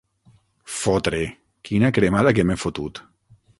[0.77, 1.19] Fotre,
[1.69, 3.05] quina cremada que m'he fotut!